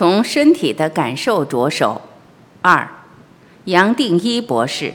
[0.00, 2.00] 从身体的感受着手。
[2.62, 2.88] 二，
[3.66, 4.94] 杨定一博士。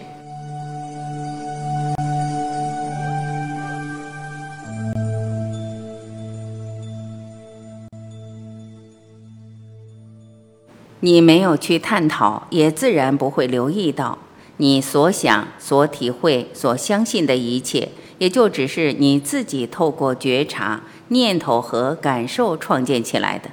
[11.01, 14.17] 你没有去探讨，也自然不会留意到，
[14.57, 23.51] 你所想、所体会、所相信的一切，也就只是你自己透过觉察、念头和感受创建起来的。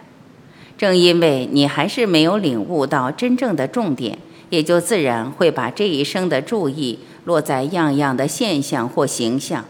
[0.83, 4.19] 正因为你还是没有领悟到真正的重点，
[4.51, 9.65] 也就自然会把这一生的注意落在样样的现象或形象。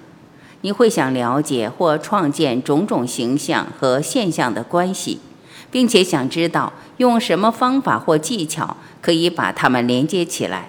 [0.62, 5.20] 你会想了解或创建种种形象和现象的关系。
[5.70, 10.68] 并且想知道用什么方法或技巧可以把它们连接起来。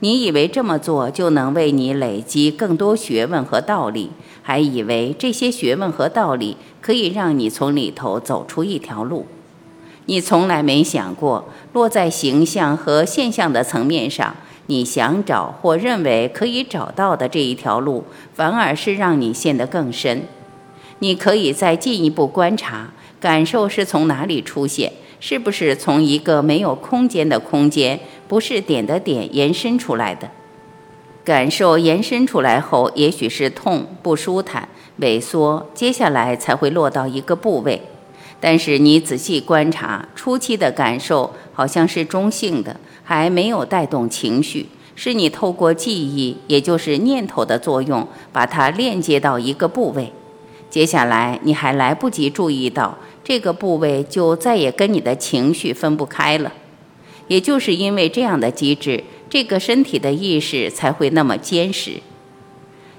[0.00, 4.10] 你以为这么做就能为你累积更多学问和道理，
[4.42, 9.26] 还以为这些学问和道理可以让你从里头走出一条路。
[10.06, 20.22] 你从来没想过，落在形象和现象的层面上，你想找或认为可以找到的这一条路，反而是让你陷得更深。
[20.98, 22.90] 你可以再进一步观察。
[23.20, 24.92] 感受是从哪里出现？
[25.18, 30.28] 是不是从一个没有空间的空间，不是点的点延伸出来的？
[31.24, 34.68] 感受延伸出来后，也许是痛、不舒坦、
[35.00, 37.80] 萎缩，接下来才会落到一个部位。
[38.46, 50.12] 但是你仔细观察，初期的感受好像是中性的，还没有带动情绪，是你透过记忆，也就是念头的作用，把它链接到一个部位。
[50.68, 52.98] 接下来你还来不及注意到。
[53.24, 56.52] 这个部位就再也跟你的情绪分不开了，
[57.28, 61.92] 也就是因为这样的机制，这个身体的意识才会那么坚实。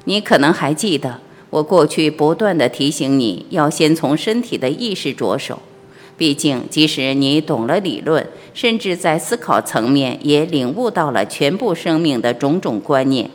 [0.05, 1.21] 你可能还记得，
[1.55, 5.61] 我过去不断的提醒你要先从身体的意识着手，
[6.17, 13.29] 毕竟即使你懂了理论，甚至在思考层面也领悟到了全部生命的种种观念，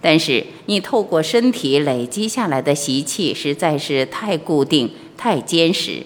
[0.00, 6.04] 但是你透过身体累积下来的习气实在是太固定、太坚实。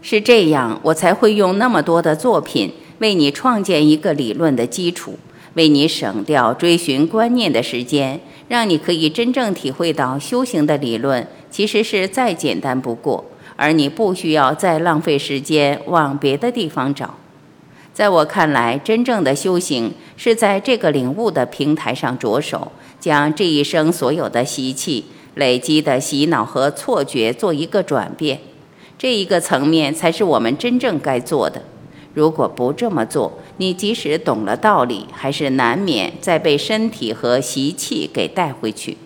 [0.00, 5.18] 是这样，我才会用那么多的作品为你创建一个理论的基础，
[5.54, 13.24] 为你省掉追寻观念的时间，让你可以真正体会到修行的理论其实是再简单不过，
[13.56, 17.14] 而你不需要再浪费时间往别的地方找。
[17.92, 25.04] 在我看来，真正的修行是在这个领悟的平台上着手，将这一生所有的习气、
[25.36, 28.40] 累积的洗脑和错觉做一个转变。
[28.98, 31.62] 这一个层面才是我们真正该做的。
[32.14, 38.96] 如果不这么做，你即使懂了道理，还是难免再被身体和习气给带回去。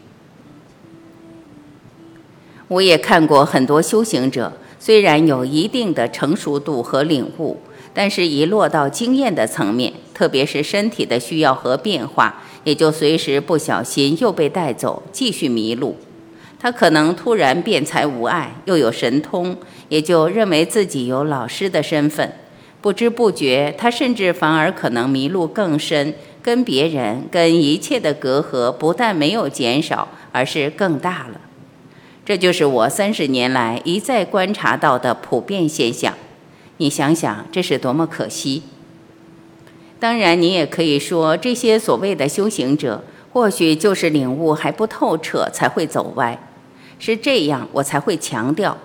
[2.69, 7.59] 我也看过很多修行者，虽然有一定的成熟度和领悟，
[7.93, 15.97] 但是一落到经验的层面，特别是身体的需要和变化，也就随时不小心又被带走，继续迷路。
[16.59, 19.57] 他可能突然变才无碍，又有神通，
[19.89, 22.33] 也就认为自己有老师的身份。
[22.81, 31.41] 不知不觉，他甚至反而可能迷路更深，跟别人、跟一切的隔阂不但没有减少，而是更大了。
[32.25, 36.15] 这就是我三十年来一再观察到的普遍现象。
[36.77, 38.63] 你想想，这是多么可惜！
[39.99, 43.03] 当然，你也可以说，这些所谓的修行者，
[43.33, 46.39] 或许就是领悟还不透彻，才会走歪。
[47.01, 48.79] 是这样，我才会强调，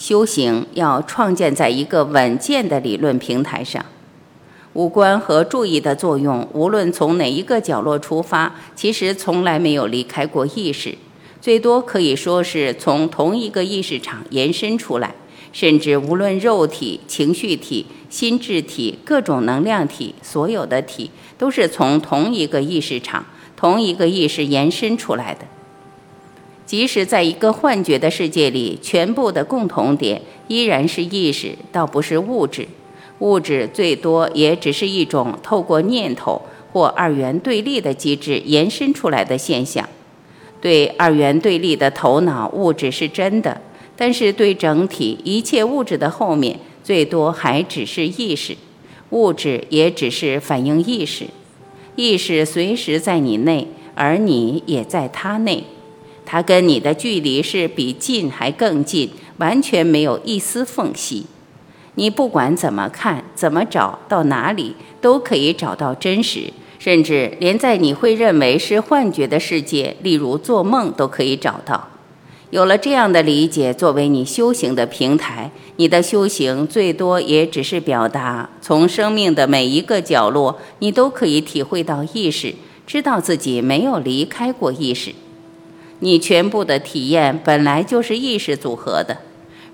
[0.00, 3.84] 修行要创建在一个稳健的理论平台上。
[4.72, 10.96] 五官和注意的作用，无论从哪一个角落出发，其实从来没有离开过意识，
[11.42, 15.14] 最多可以说是从同一个意识场延伸出来。
[15.52, 25.40] 甚至无论肉体、情绪体、心智体、各种能量体，所有的体都是从同一个意识场、同一个意识延伸出来的。
[26.70, 32.68] 即使在一个幻觉的世界里，全部的共同点依然是意识，倒不是物质。
[33.18, 36.40] 物质最多也只是一种透过念头
[36.72, 39.88] 或二元对立的机制延伸出来的现象。
[40.60, 43.60] 对二元对立的头脑，物质是真的；
[43.96, 48.56] 但是对整体一切物质的后面，最多还只是意识。
[49.10, 51.26] 物质也只是反映意识，
[51.96, 53.66] 意识随时在你内，
[53.96, 55.64] 而你也在它内。
[56.24, 61.26] 它跟你的距离是比近还更近，完全没有一丝缝隙。
[61.96, 71.88] 你不管怎么看、怎么找到哪里，都可以找到真实，甚至连在你会认为是幻觉的世界，例如做梦，都可以找到。
[72.50, 82.54] 有了这样的理解作为你修行的平台，你的修行最多也只是表达，从生命的每一个角落，你都可以体会到意识，
[82.86, 85.12] 知道自己没有离开过意识。
[86.00, 89.18] 你全部的体验本来就是意识组合的。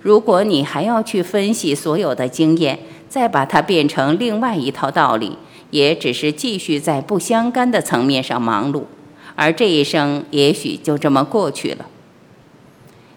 [0.02, 2.78] 如果你还要去分析所有的经验，
[3.08, 5.36] 再把它变成另外一套道理，
[5.70, 8.82] 也只是继续在不相干的层面上忙碌，
[9.34, 11.86] 而这一生也许就这么过去了。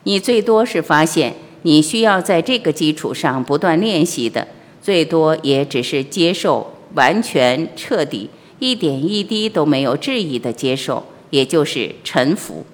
[0.03, 4.47] 你最多是发现，你需要在这个基础上不断练习的，
[4.81, 8.29] 最多也只是接受，完全彻底，
[8.59, 12.65] 一点一滴都没有质疑的接受，也就是臣服。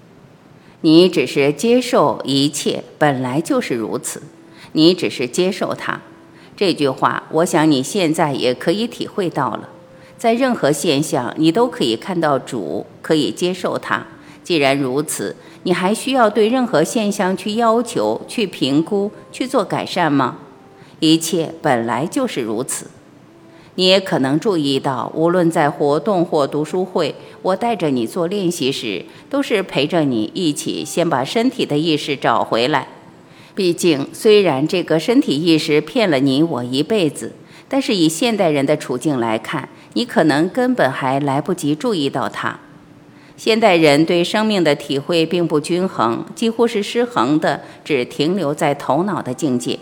[0.85, 4.21] 你只是接受一切本来就是如此，
[4.73, 5.99] 你只是接受它。
[6.55, 9.69] 这句话，我想你现在也可以体会到了。
[10.15, 14.05] 在任何现象，你都可以看到主，可以接受它。
[14.43, 20.37] 既然如此，你还需要对任何现象去要求、去评估、去做改善吗？
[20.99, 22.85] 一切本来就是如此。
[23.75, 32.87] 你也可能注意到，无论在活动或读书会，我带着你做练习时，都是陪着你一起先把身体的意识找回来。
[33.53, 37.33] 毕竟，虽然这个身体意识骗了你我一辈子，
[37.67, 42.59] 但是以现代人的处境来看，你可能根本还来不及注意到它。
[43.37, 49.77] 现代人对生命的体会并不均衡，几乎是失衡的，只停留在头脑的境界。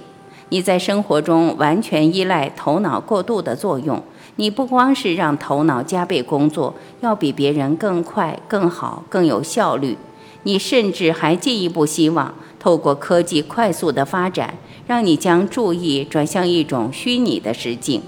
[0.50, 4.02] 你在生活中完全依赖头脑过度的作用，
[4.36, 9.98] 你不光是让头脑加倍工作，要比别人更快、更好、更有效率，
[10.44, 14.54] 你甚至还进一步希望透过科技快速的发展，
[14.86, 18.02] 让你将注意转向一种虚拟的实境，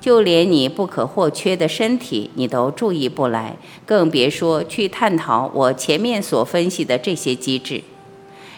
[0.00, 7.82] 就连你不可或缺的身体你都注意不来，更别说去探讨我前面所分析的这些机制。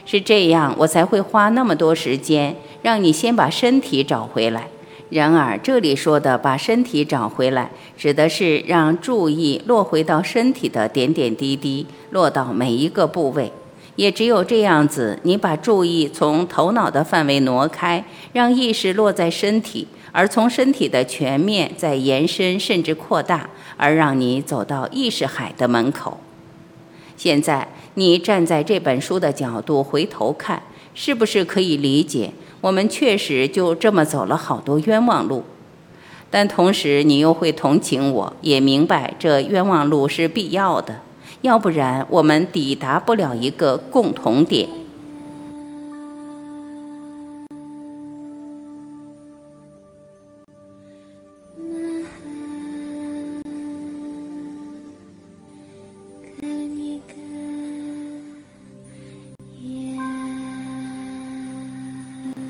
[0.07, 4.69] 是这样，我才会花那么多时间让你先把身体找回来。
[5.11, 13.53] 然而，这里说的把身体找回来，指的是让注意落回到身体的点点滴滴，落到每一个部位。
[13.95, 26.19] 也只有这样子，你把注意从头脑的范围挪开，让意识落在身体，而从身体的全面再延伸甚至扩大，而让你走到意识海的门口。
[27.17, 27.67] 现在。
[27.99, 32.31] 你站在这本书的角度回头看，是不是可以理解？
[32.61, 35.43] 我们确实就这么走了好多冤枉路，
[36.31, 41.01] 但同时你又会同情我，也明白这冤枉路是必要的，
[41.41, 44.69] 要不然我们抵达不了一个共同点。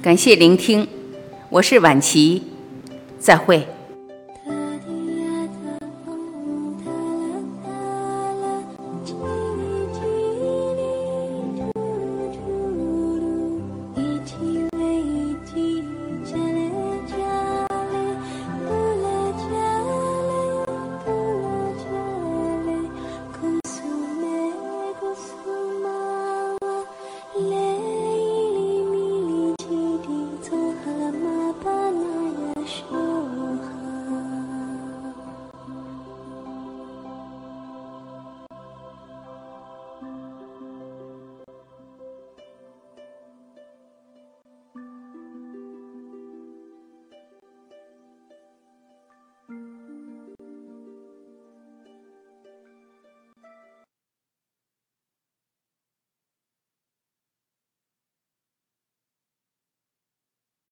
[0.06, 0.86] 感谢聆听，
[1.48, 2.40] 我是晚琪，
[3.18, 3.66] 再会。